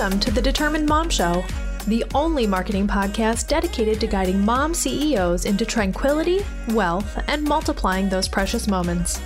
[0.00, 1.44] Welcome to the Determined Mom Show,
[1.86, 6.40] the only marketing podcast dedicated to guiding mom CEOs into tranquility,
[6.70, 9.20] wealth, and multiplying those precious moments.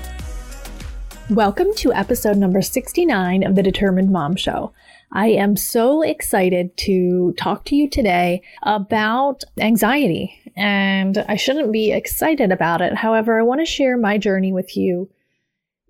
[1.30, 4.72] Welcome to episode number 69 of the Determined Mom Show.
[5.12, 10.40] I am so excited to talk to you today about anxiety.
[10.56, 12.96] And I shouldn't be excited about it.
[12.96, 15.08] However, I want to share my journey with you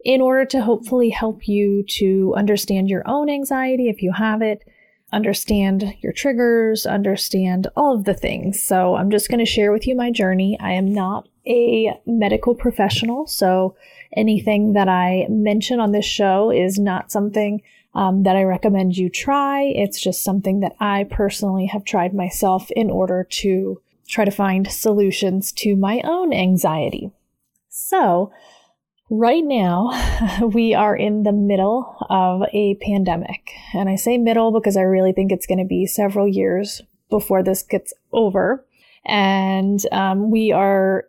[0.04, 4.62] in order to hopefully help you to understand your own anxiety if you have it,
[5.14, 8.62] understand your triggers, understand all of the things.
[8.62, 10.58] So, I'm just going to share with you my journey.
[10.60, 13.76] I am not a medical professional, so
[14.16, 17.62] anything that I mention on this show is not something
[17.94, 19.62] um, that I recommend you try.
[19.62, 24.70] It's just something that I personally have tried myself in order to try to find
[24.70, 27.10] solutions to my own anxiety.
[27.68, 28.32] So,
[29.10, 29.90] Right now,
[30.54, 33.52] we are in the middle of a pandemic.
[33.74, 36.80] And I say middle because I really think it's going to be several years
[37.10, 38.64] before this gets over.
[39.04, 41.04] And um, we are,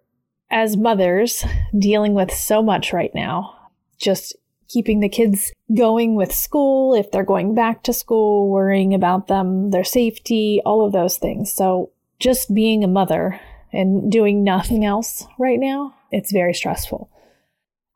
[0.52, 1.46] as mothers,
[1.78, 3.56] dealing with so much right now.
[3.98, 4.36] Just
[4.68, 9.72] keeping the kids going with school, if they're going back to school, worrying about them,
[9.72, 11.54] their safety, all of those things.
[11.54, 13.40] So just being a mother
[13.72, 17.09] and doing nothing else right now, it's very stressful.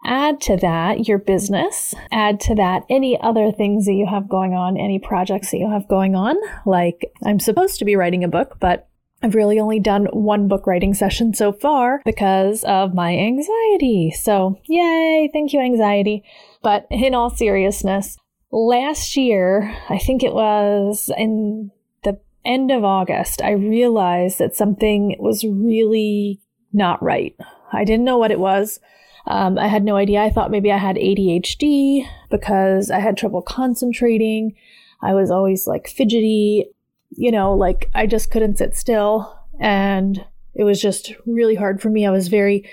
[0.05, 4.53] Add to that your business, add to that any other things that you have going
[4.53, 6.35] on, any projects that you have going on.
[6.65, 8.87] Like I'm supposed to be writing a book, but
[9.21, 14.11] I've really only done one book writing session so far because of my anxiety.
[14.11, 16.23] So, yay, thank you, anxiety.
[16.63, 18.17] But in all seriousness,
[18.51, 21.71] last year, I think it was in
[22.03, 26.39] the end of August, I realized that something was really
[26.71, 27.35] not right.
[27.73, 28.79] I didn't know what it was.
[29.27, 30.21] Um, I had no idea.
[30.21, 34.55] I thought maybe I had ADHD because I had trouble concentrating.
[35.01, 36.65] I was always like fidgety,
[37.11, 39.37] you know, like I just couldn't sit still.
[39.59, 40.25] And
[40.55, 42.05] it was just really hard for me.
[42.05, 42.69] I was very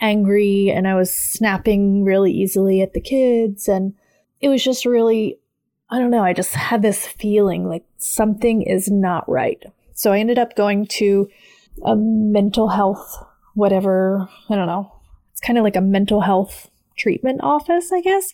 [0.00, 3.68] angry and I was snapping really easily at the kids.
[3.68, 3.94] And
[4.40, 5.38] it was just really,
[5.90, 9.62] I don't know, I just had this feeling like something is not right.
[9.94, 11.28] So I ended up going to
[11.84, 13.22] a mental health,
[13.54, 14.92] whatever, I don't know,
[15.40, 18.32] it's kind of like a mental health treatment office, I guess.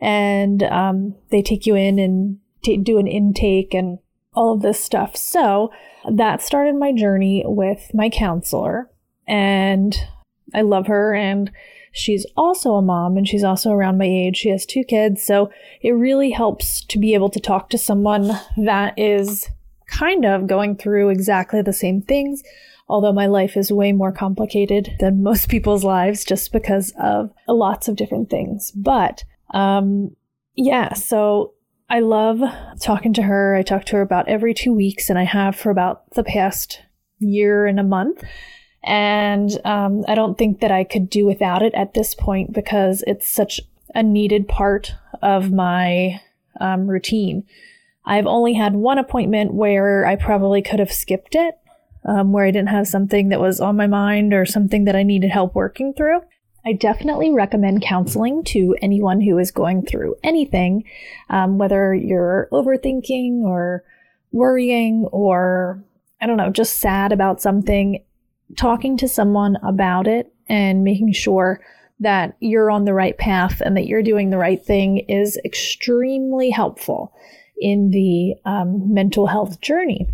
[0.00, 3.98] And um, they take you in and t- do an intake and
[4.32, 5.14] all of this stuff.
[5.16, 5.70] So
[6.10, 8.90] that started my journey with my counselor.
[9.26, 9.94] And
[10.54, 11.14] I love her.
[11.14, 11.50] And
[11.92, 14.38] she's also a mom and she's also around my age.
[14.38, 15.22] She has two kids.
[15.22, 15.50] So
[15.82, 19.46] it really helps to be able to talk to someone that is
[19.88, 22.42] kind of going through exactly the same things
[22.88, 27.88] although my life is way more complicated than most people's lives just because of lots
[27.88, 28.70] of different things.
[28.72, 30.16] But um,
[30.54, 31.54] yeah, so
[31.90, 32.40] I love
[32.80, 33.54] talking to her.
[33.54, 36.82] I talk to her about every two weeks, and I have for about the past
[37.18, 38.24] year and a month.
[38.84, 43.02] And um, I don't think that I could do without it at this point because
[43.06, 43.60] it's such
[43.94, 46.20] a needed part of my
[46.60, 47.44] um, routine.
[48.08, 51.58] I've only had one appointment where I probably could have skipped it
[52.06, 55.02] um, where I didn't have something that was on my mind or something that I
[55.02, 56.20] needed help working through.
[56.64, 60.84] I definitely recommend counseling to anyone who is going through anything,
[61.28, 63.84] um, whether you're overthinking or
[64.32, 65.84] worrying or,
[66.20, 68.02] I don't know, just sad about something.
[68.56, 71.60] Talking to someone about it and making sure
[72.00, 76.48] that you're on the right path and that you're doing the right thing is extremely
[76.48, 77.12] helpful
[77.60, 80.08] in the um, mental health journey.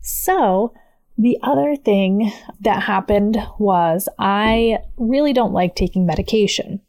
[0.00, 0.74] So,
[1.18, 6.80] the other thing that happened was I really don't like taking medication.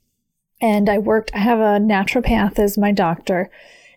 [0.61, 3.49] And I worked, I have a naturopath as my doctor,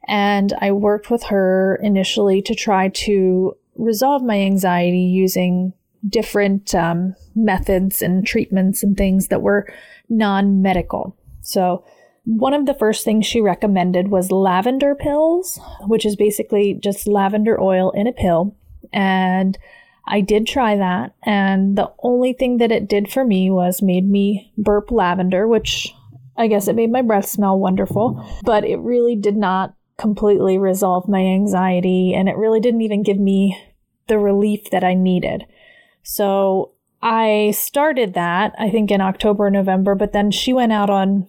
[0.09, 5.73] and I worked with her initially to try to resolve my anxiety using
[6.09, 9.67] different um, methods and treatments and things that were
[10.09, 11.17] non medical.
[11.43, 11.85] So,
[12.25, 17.61] one of the first things she recommended was lavender pills, which is basically just lavender
[17.61, 18.57] oil in a pill.
[18.93, 19.59] And
[20.07, 24.09] I did try that, and the only thing that it did for me was made
[24.09, 25.95] me burp lavender, which
[26.37, 31.09] I guess it made my breath smell wonderful, but it really did not completely resolve
[31.09, 33.59] my anxiety, and it really didn't even give me
[34.09, 35.47] the relief that I needed.
[36.03, 40.91] So I started that, I think, in October, or November, but then she went out
[40.91, 41.29] on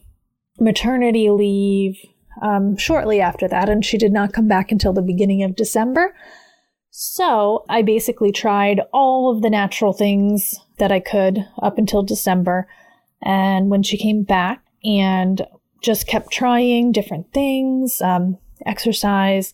[0.59, 1.97] maternity leave
[2.41, 6.15] um, shortly after that, and she did not come back until the beginning of December.
[6.91, 12.67] So I basically tried all of the natural things that I could up until December.
[13.21, 15.45] And when she came back and
[15.81, 19.53] just kept trying different things, um, exercise,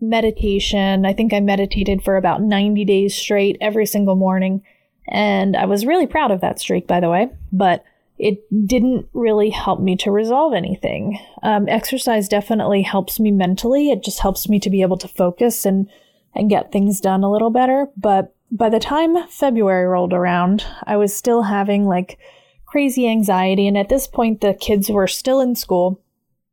[0.00, 1.04] meditation.
[1.04, 4.62] I think I meditated for about 90 days straight every single morning.
[5.08, 7.84] And I was really proud of that streak, by the way, but
[8.20, 11.18] it didn't really help me to resolve anything.
[11.42, 13.90] Um, exercise definitely helps me mentally.
[13.90, 15.88] It just helps me to be able to focus and,
[16.34, 17.88] and get things done a little better.
[17.96, 22.18] But by the time February rolled around, I was still having like
[22.66, 23.66] crazy anxiety.
[23.66, 26.02] And at this point, the kids were still in school.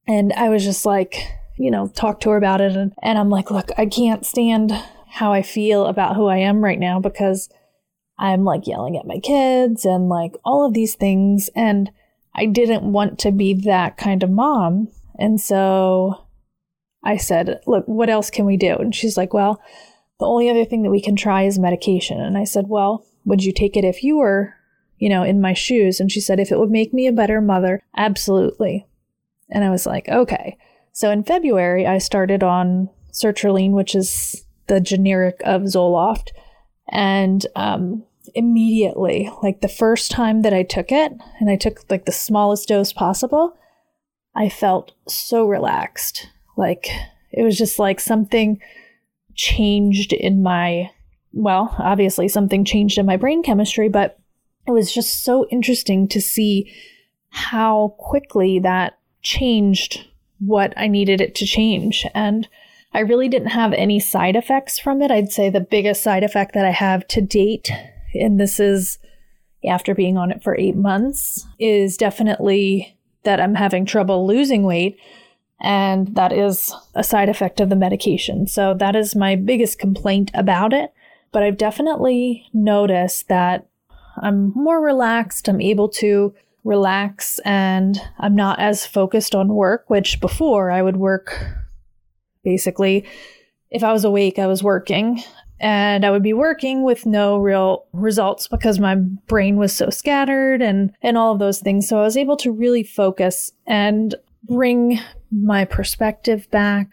[0.08, 1.16] And I was just like,
[1.58, 2.78] you know, talk to her about it.
[2.78, 4.72] And, and I'm like, look, I can't stand
[5.10, 7.50] how I feel about who I am right now because
[8.20, 11.50] I'm like yelling at my kids and like all of these things.
[11.56, 11.92] And
[12.34, 14.90] I didn't want to be that kind of mom.
[15.20, 16.26] And so
[17.04, 18.76] I said, look, what else can we do?
[18.76, 19.62] And she's like, well,
[20.20, 22.20] the only other thing that we can try is medication.
[22.20, 24.54] And I said, well, would you take it if you were,
[24.98, 26.00] you know, in my shoes?
[26.00, 28.88] And she said, if it would make me a better mother, absolutely.
[29.50, 30.58] And I was like, okay.
[30.92, 36.30] So in February, I started on sertraline, which is the generic of Zoloft.
[36.90, 38.04] And um,
[38.36, 42.68] immediately, like the first time that I took it, and I took like the smallest
[42.68, 43.56] dose possible,
[44.36, 46.28] I felt so relaxed.
[46.56, 46.88] Like
[47.32, 48.60] it was just like something
[49.36, 50.92] changed in my,
[51.34, 54.20] well, obviously something changed in my brain chemistry, but
[54.68, 56.74] it was just so interesting to see
[57.30, 60.08] how quickly that changed
[60.40, 62.06] what I needed it to change.
[62.14, 62.48] And
[62.94, 65.12] I really didn't have any side effects from it.
[65.12, 67.72] I'd say the biggest side effect that I have to date,
[68.20, 69.00] and this is
[69.66, 74.98] after being on it for eight months, is definitely that I'm having trouble losing weight.
[75.60, 78.48] And that is a side effect of the medication.
[78.48, 80.94] So that is my biggest complaint about it.
[81.32, 83.68] But I've definitely noticed that
[84.22, 85.48] I'm more relaxed.
[85.48, 90.98] I'm able to relax and I'm not as focused on work, which before I would
[90.98, 91.46] work
[92.44, 93.06] basically.
[93.70, 95.22] If I was awake, I was working
[95.60, 100.62] and I would be working with no real results because my brain was so scattered
[100.62, 101.88] and, and all of those things.
[101.88, 104.14] So I was able to really focus and
[104.44, 105.00] bring
[105.32, 106.90] my perspective back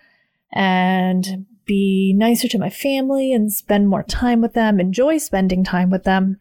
[0.53, 5.91] and be nicer to my family and spend more time with them, enjoy spending time
[5.91, 6.41] with them.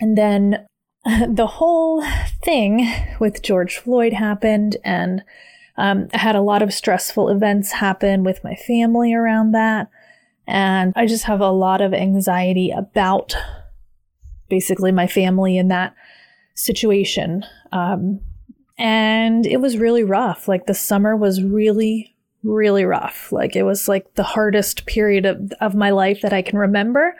[0.00, 0.66] And then
[1.04, 2.04] the whole
[2.44, 2.88] thing
[3.20, 5.22] with George Floyd happened, and
[5.76, 9.88] um, I had a lot of stressful events happen with my family around that.
[10.46, 13.34] And I just have a lot of anxiety about
[14.48, 15.94] basically my family in that
[16.54, 17.44] situation.
[17.72, 18.20] Um,
[18.78, 20.48] and it was really rough.
[20.48, 23.32] Like the summer was really, really rough.
[23.32, 27.16] Like it was like the hardest period of, of my life that I can remember.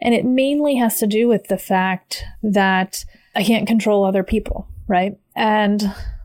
[0.00, 3.04] And it mainly has to do with the fact that
[3.34, 5.16] I can't control other people, right?
[5.36, 5.82] And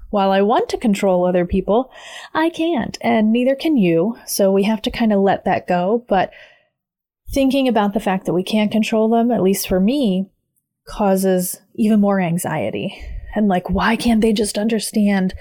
[0.09, 1.91] while I want to control other people,
[2.33, 4.17] I can't, and neither can you.
[4.25, 6.05] So we have to kind of let that go.
[6.07, 6.31] But
[7.31, 10.29] thinking about the fact that we can't control them, at least for me,
[10.87, 12.99] causes even more anxiety.
[13.35, 15.35] And like, why can't they just understand?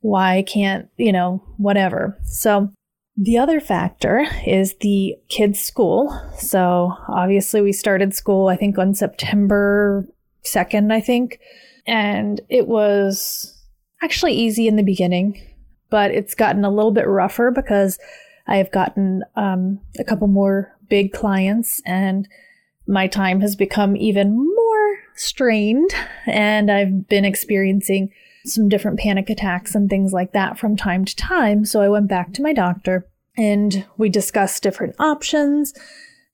[0.00, 2.18] Why can't, you know, whatever.
[2.24, 2.70] So
[3.16, 6.18] the other factor is the kids' school.
[6.38, 10.08] So obviously, we started school, I think, on September
[10.44, 11.38] 2nd, I think.
[11.86, 13.53] And it was
[14.04, 15.40] actually easy in the beginning,
[15.90, 17.98] but it's gotten a little bit rougher because
[18.46, 22.28] I have gotten um, a couple more big clients and
[22.86, 25.90] my time has become even more strained.
[26.26, 28.12] And I've been experiencing
[28.44, 31.64] some different panic attacks and things like that from time to time.
[31.64, 33.06] So I went back to my doctor
[33.38, 35.72] and we discussed different options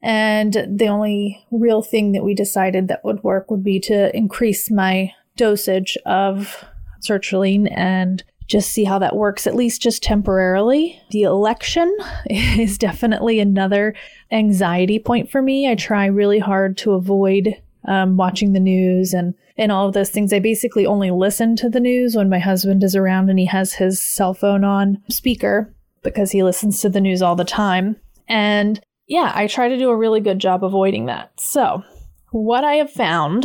[0.02, 4.70] and the only real thing that we decided that would work would be to increase
[4.70, 6.64] my dosage of
[7.00, 11.00] sertraline and just see how that works, at least just temporarily.
[11.11, 11.97] The election
[12.30, 13.95] is definitely another
[14.33, 15.71] anxiety point for me.
[15.71, 17.54] I try really hard to avoid
[17.87, 20.33] um, watching the news and and all of those things.
[20.33, 23.75] I basically only listen to the news when my husband is around and he has
[23.75, 27.97] his cell phone on speaker because he listens to the news all the time.
[28.26, 31.38] And yeah, I try to do a really good job avoiding that.
[31.38, 31.83] So,
[32.30, 33.45] what I have found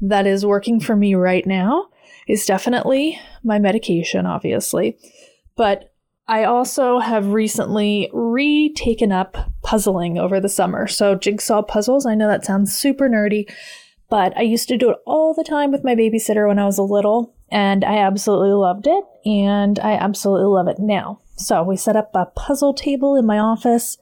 [0.00, 1.88] that is working for me right now
[2.26, 4.98] is definitely my medication, obviously.
[5.56, 5.92] But
[6.28, 10.86] I also have recently retaken up puzzling over the summer.
[10.86, 13.48] So, jigsaw puzzles, I know that sounds super nerdy,
[14.08, 16.78] but I used to do it all the time with my babysitter when I was
[16.78, 21.20] a little, and I absolutely loved it, and I absolutely love it now.
[21.36, 23.98] So, we set up a puzzle table in my office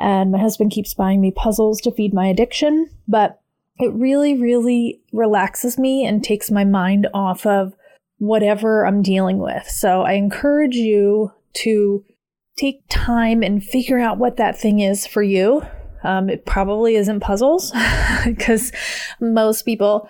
[0.00, 3.39] and my husband keeps buying me puzzles to feed my addiction, but
[3.80, 7.74] it really, really relaxes me and takes my mind off of
[8.18, 9.68] whatever I'm dealing with.
[9.68, 12.04] So I encourage you to
[12.56, 15.62] take time and figure out what that thing is for you.
[16.04, 17.72] Um, it probably isn't puzzles
[18.24, 18.72] because
[19.20, 20.08] most people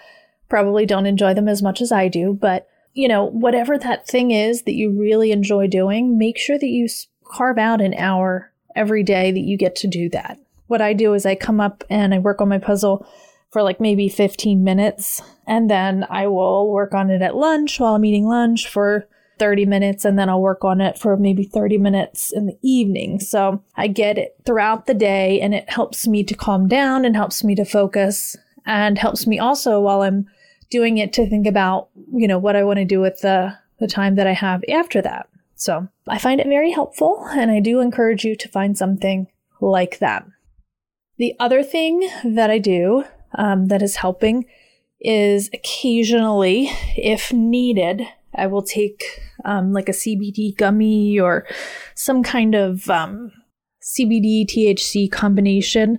[0.48, 2.32] probably don't enjoy them as much as I do.
[2.34, 6.66] But, you know, whatever that thing is that you really enjoy doing, make sure that
[6.66, 6.88] you
[7.24, 10.38] carve out an hour every day that you get to do that.
[10.66, 13.06] What I do is I come up and I work on my puzzle
[13.50, 17.94] for like maybe 15 minutes, and then I will work on it at lunch while
[17.94, 19.08] I'm eating lunch for
[19.40, 23.18] 30 minutes and then I'll work on it for maybe 30 minutes in the evening.
[23.20, 27.16] So I get it throughout the day and it helps me to calm down and
[27.16, 30.26] helps me to focus and helps me also while I'm
[30.70, 33.88] doing it to think about, you know, what I want to do with the, the
[33.88, 35.30] time that I have after that.
[35.54, 39.26] So I find it very helpful and I do encourage you to find something
[39.58, 40.26] like that.
[41.16, 43.04] The other thing that I do
[43.34, 44.44] um, that is helping
[45.00, 48.02] is occasionally, if needed,
[48.34, 49.02] I will take
[49.44, 51.46] um, like a CBD gummy or
[51.94, 53.32] some kind of um,
[53.82, 55.98] CBD THC combination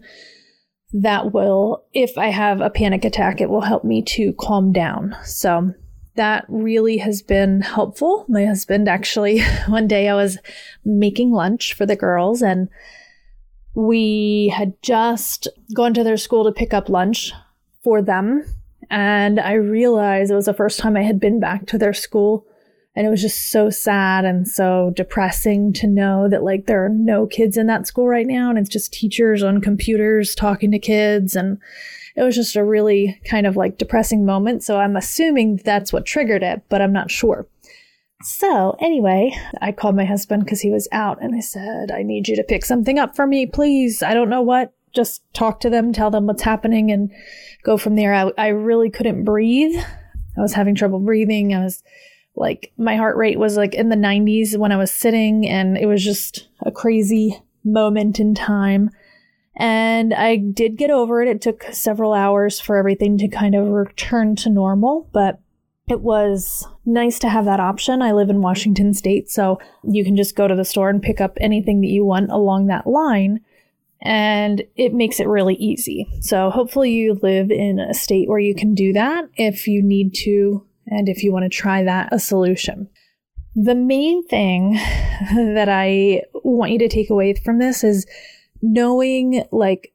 [0.94, 5.16] that will, if I have a panic attack, it will help me to calm down.
[5.24, 5.74] So
[6.16, 8.26] that really has been helpful.
[8.28, 10.38] My husband actually, one day I was
[10.84, 12.70] making lunch for the girls and
[13.74, 17.32] we had just gone to their school to pick up lunch
[17.84, 18.44] for them
[18.92, 22.46] and I realized it was the first time I had been back to their school.
[22.94, 26.90] And it was just so sad and so depressing to know that like there are
[26.90, 28.50] no kids in that school right now.
[28.50, 31.38] And it's just teachers on computers talking to kids.
[31.38, 31.58] And
[32.18, 34.62] it was just a really kind of like depressing moment.
[34.62, 37.48] So I'm assuming that's what triggered it, but I'm not sure.
[38.24, 42.28] So, anyway, I called my husband because he was out and I said, I need
[42.28, 44.04] you to pick something up for me, please.
[44.04, 47.12] I don't know what just talk to them, tell them what's happening, and
[47.64, 48.14] go from there.
[48.14, 49.76] I, I really couldn't breathe.
[50.38, 51.54] I was having trouble breathing.
[51.54, 51.84] I was
[52.36, 55.86] like, my heart rate was like in the 90s when I was sitting, and it
[55.86, 58.90] was just a crazy moment in time.
[59.56, 61.28] And I did get over it.
[61.28, 65.40] It took several hours for everything to kind of return to normal, but
[65.88, 68.02] it was nice to have that option.
[68.02, 71.20] I live in Washington state, so you can just go to the store and pick
[71.20, 73.42] up anything that you want along that line
[74.02, 76.08] and it makes it really easy.
[76.22, 80.16] So hopefully you live in a state where you can do that if you need
[80.24, 82.90] to and if you want to try that a solution.
[83.56, 84.74] The main thing
[85.34, 88.08] that I want you to take away from this is
[88.62, 89.94] knowing like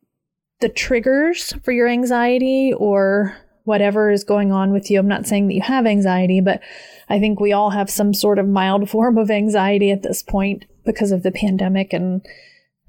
[0.60, 4.98] the triggers for your anxiety or whatever is going on with you.
[4.98, 6.60] I'm not saying that you have anxiety, but
[7.08, 10.64] I think we all have some sort of mild form of anxiety at this point
[10.84, 12.24] because of the pandemic and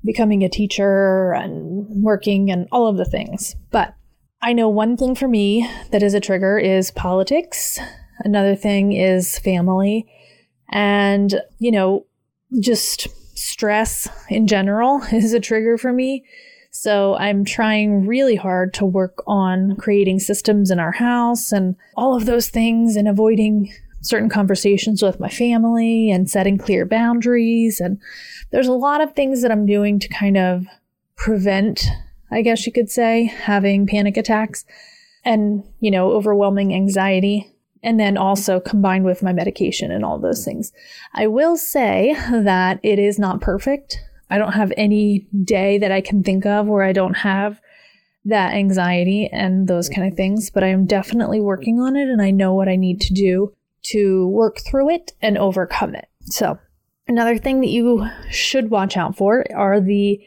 [0.06, 3.56] becoming a teacher and working and all of the things.
[3.72, 3.96] But
[4.42, 7.80] I know one thing for me that is a trigger is politics.
[8.20, 10.08] Another thing is family.
[10.70, 12.06] And, you know,
[12.60, 16.24] just stress in general is a trigger for me.
[16.80, 22.16] So I'm trying really hard to work on creating systems in our house and all
[22.16, 27.80] of those things and avoiding certain conversations with my family and setting clear boundaries.
[27.80, 28.00] And
[28.52, 30.68] there's a lot of things that I'm doing to kind of
[31.16, 31.84] prevent,
[32.30, 34.64] I guess you could say, having panic attacks
[35.26, 37.52] and, you know, overwhelming anxiety.
[37.82, 40.74] And then also combined with my medication and all those things.
[41.14, 44.00] I will say that it is not perfect.
[44.30, 47.60] I don't have any day that I can think of where I don't have
[48.26, 52.22] that anxiety and those kind of things, but I am definitely working on it and
[52.22, 53.54] I know what I need to do
[53.84, 56.10] to work through it and overcome it.
[56.26, 56.60] So,
[57.08, 60.22] another thing that you should watch out for are the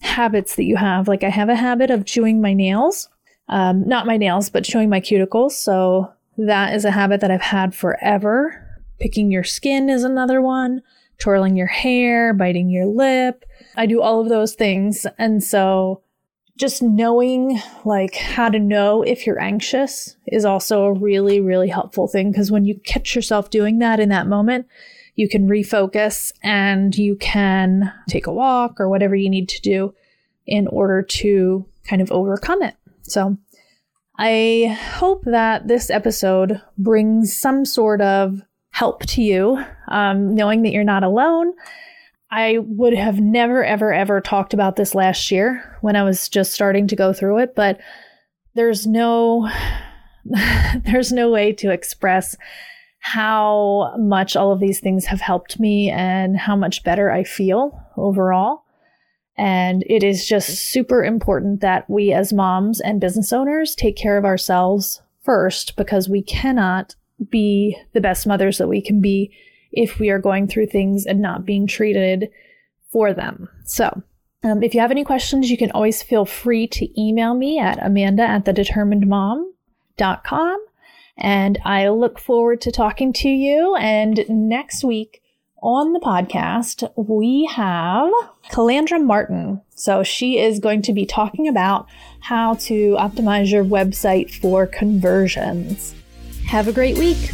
[0.00, 1.08] habits that you have.
[1.08, 3.08] Like, I have a habit of chewing my nails,
[3.48, 5.52] um, not my nails, but chewing my cuticles.
[5.52, 8.66] So, that is a habit that I've had forever.
[9.00, 10.82] Picking your skin is another one,
[11.20, 13.44] twirling your hair, biting your lip.
[13.76, 15.06] I do all of those things.
[15.18, 16.02] And so,
[16.60, 22.06] just knowing like how to know if you're anxious is also a really really helpful
[22.06, 24.66] thing because when you catch yourself doing that in that moment
[25.14, 29.94] you can refocus and you can take a walk or whatever you need to do
[30.46, 33.38] in order to kind of overcome it so
[34.18, 40.72] i hope that this episode brings some sort of help to you um, knowing that
[40.72, 41.52] you're not alone
[42.30, 46.52] I would have never, ever, ever talked about this last year when I was just
[46.52, 47.80] starting to go through it, but
[48.54, 49.50] there's no
[50.84, 52.36] there's no way to express
[53.00, 57.80] how much all of these things have helped me and how much better I feel
[57.96, 58.62] overall.
[59.36, 64.18] And it is just super important that we as moms and business owners take care
[64.18, 66.94] of ourselves first because we cannot
[67.28, 69.32] be the best mothers that we can be
[69.72, 72.30] if we are going through things and not being treated
[72.90, 73.48] for them.
[73.64, 74.02] So,
[74.42, 77.84] um, if you have any questions, you can always feel free to email me at
[77.84, 80.66] amanda at thedeterminedmom.com.
[81.18, 83.76] And I look forward to talking to you.
[83.76, 85.22] And next week
[85.62, 88.10] on the podcast, we have
[88.50, 89.60] Calandra Martin.
[89.74, 91.86] So she is going to be talking about
[92.20, 95.94] how to optimize your website for conversions.
[96.50, 97.30] Have a great week.